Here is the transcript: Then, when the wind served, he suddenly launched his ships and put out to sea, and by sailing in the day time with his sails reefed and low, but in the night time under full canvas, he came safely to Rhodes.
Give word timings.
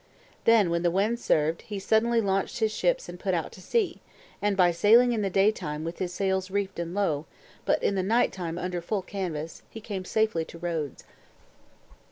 Then, 0.45 0.71
when 0.71 0.81
the 0.81 0.89
wind 0.89 1.19
served, 1.19 1.61
he 1.61 1.77
suddenly 1.77 2.21
launched 2.21 2.57
his 2.57 2.71
ships 2.71 3.07
and 3.07 3.19
put 3.19 3.35
out 3.35 3.51
to 3.51 3.61
sea, 3.61 4.01
and 4.41 4.57
by 4.57 4.71
sailing 4.71 5.11
in 5.11 5.21
the 5.21 5.29
day 5.29 5.51
time 5.51 5.83
with 5.83 5.99
his 5.99 6.11
sails 6.11 6.49
reefed 6.49 6.79
and 6.79 6.95
low, 6.95 7.27
but 7.65 7.83
in 7.83 7.93
the 7.93 8.01
night 8.01 8.33
time 8.33 8.57
under 8.57 8.81
full 8.81 9.03
canvas, 9.03 9.61
he 9.69 9.79
came 9.79 10.03
safely 10.03 10.43
to 10.43 10.57
Rhodes. 10.57 11.03